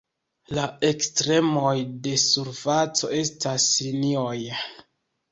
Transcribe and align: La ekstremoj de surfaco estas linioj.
La 0.57 0.61
ekstremoj 0.87 1.73
de 2.07 2.13
surfaco 2.21 3.11
estas 3.19 3.67
linioj. 3.89 4.33